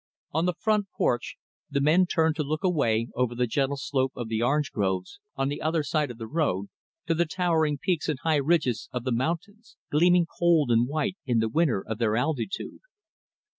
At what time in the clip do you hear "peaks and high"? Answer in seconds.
7.77-8.37